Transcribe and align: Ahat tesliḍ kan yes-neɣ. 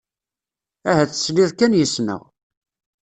Ahat 0.89 1.09
tesliḍ 1.11 1.51
kan 1.53 1.77
yes-neɣ. 1.79 2.21